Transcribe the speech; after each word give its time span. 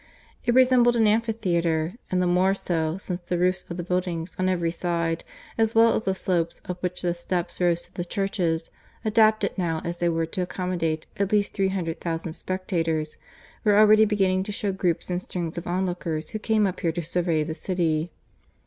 It 0.45 0.55
resembled 0.55 0.95
an 0.95 1.05
amphitheatre, 1.05 1.93
and 2.09 2.19
the 2.23 2.25
more 2.25 2.55
so, 2.55 2.97
since 2.97 3.19
the 3.19 3.37
roofs 3.37 3.63
of 3.69 3.77
the 3.77 3.83
buildings 3.83 4.35
on 4.39 4.49
every 4.49 4.71
side, 4.71 5.23
as 5.59 5.75
well 5.75 5.93
as 5.93 6.01
the 6.01 6.15
slope 6.15 6.53
up 6.65 6.81
which 6.81 7.03
the 7.03 7.13
steps 7.13 7.61
rose 7.61 7.83
to 7.83 7.93
the 7.93 8.03
churches, 8.03 8.71
adapted 9.05 9.55
now 9.59 9.79
as 9.85 9.97
they 9.97 10.09
were 10.09 10.25
to 10.25 10.41
accommodate 10.41 11.05
at 11.17 11.31
least 11.31 11.53
three 11.53 11.67
hundred 11.69 12.01
thousand 12.01 12.33
spectators, 12.33 13.17
were 13.63 13.77
already 13.77 14.05
beginning 14.05 14.41
to 14.41 14.51
show 14.51 14.71
groups 14.71 15.11
and 15.11 15.21
strings 15.21 15.55
of 15.55 15.67
onlookers 15.67 16.31
who 16.31 16.39
came 16.39 16.65
up 16.65 16.79
here 16.79 16.91
to 16.91 17.03
survey 17.03 17.43
the 17.43 17.53
city. 17.53 18.09